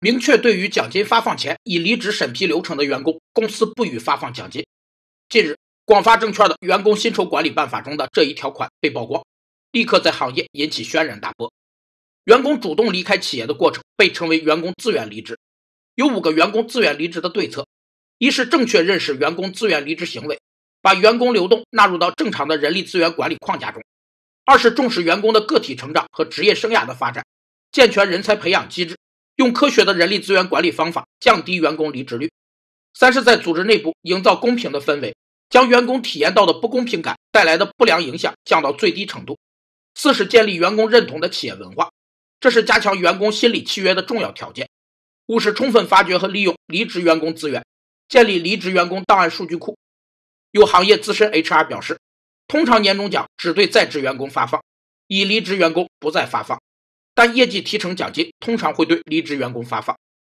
[0.00, 4.64] 明确对于奖金发放前已离职审批流程的员工，公司不予发放奖金。
[5.28, 9.24] 近日，广发证券的员工薪酬管理办法中的这一条款被曝光，
[9.72, 11.52] 立刻在行业引起轩然大波。
[12.26, 15.36] 员工主动离开企业的过程被称为员工自愿离职。
[15.96, 17.66] 有五个员工自愿离职的对策：
[18.18, 20.38] 一是正确认识员工自愿离职行为，
[20.80, 23.82] 把员工流动纳入到正常的人力资源管理框架中；
[24.44, 27.24] 二是重视员工的个体成长和职业生涯的发展，
[27.72, 28.96] 健全人才培养机制。
[29.38, 32.28] 用科学的人力资源管理方法降低员工离职率。
[32.92, 35.14] 三是，在组织内部营造公平的氛围，
[35.48, 39.38] 将员工体验到的不公平感带来的不良影响降到最低程度。
[39.94, 41.92] 四是建立员工认同的企业文化，
[42.40, 44.68] 这是加强员工心理契约的重要条件。
[45.26, 47.64] 五是充分发掘和利用离职员工资源，
[48.08, 49.78] 建立离职员工档案数据库。
[50.50, 52.00] 有行业资深 HR 表示，
[52.48, 54.60] 通常年终奖只对在职员工发放，
[55.06, 56.60] 已离职员工不再发放。
[57.18, 59.98] 但业绩提成奖金通常会对离职员工发放。